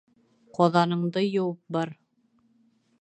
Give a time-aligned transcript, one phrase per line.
[0.57, 1.95] Ҡаҙаныңды йыуып бар.